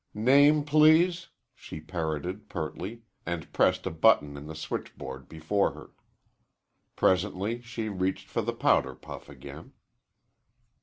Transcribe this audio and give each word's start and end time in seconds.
"Name, 0.15 0.63
please?" 0.63 1.27
she 1.53 1.79
parroted 1.79 2.49
pertly, 2.49 3.03
and 3.23 3.53
pressed 3.53 3.85
a 3.85 3.91
button 3.91 4.35
in 4.35 4.47
the 4.47 4.55
switchboard 4.55 5.29
before 5.29 5.73
her. 5.73 5.91
Presently 6.95 7.61
she 7.61 7.87
reached 7.87 8.27
for 8.27 8.41
the 8.41 8.51
powder 8.51 8.95
puff 8.95 9.29
again. 9.29 9.73